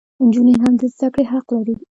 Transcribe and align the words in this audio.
انجونې 0.21 0.53
هم 0.63 0.73
د 0.81 0.83
زدکړي 0.93 1.23
حق 1.31 1.47
لري 1.55 1.75